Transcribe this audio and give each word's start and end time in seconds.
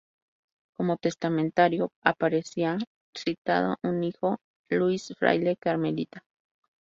Como 0.75 0.97
testamentario 0.97 1.91
aparecía 2.03 2.79
citado 3.15 3.75
un 3.83 4.03
hijo, 4.03 4.37
Luis, 4.71 5.13
fraile 5.15 5.57
carmelita. 5.57 6.23